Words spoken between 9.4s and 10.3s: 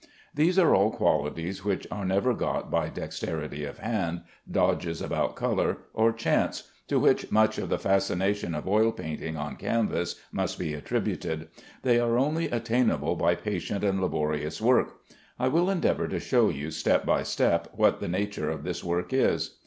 canvas